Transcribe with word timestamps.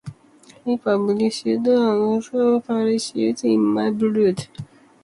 He 0.65 0.77
published 0.77 1.45
an 1.45 1.67
autobiography, 1.69 2.65
"Politics 2.67 3.43
in 3.43 3.59
my 3.61 3.91
Blood". 3.91 4.47